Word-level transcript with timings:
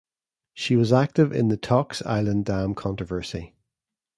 She 0.55 0.75
was 0.77 0.91
active 0.91 1.31
in 1.31 1.49
the 1.49 1.57
Tocks 1.57 2.01
Island 2.07 2.45
Dam 2.45 2.73
controversy. 2.73 3.53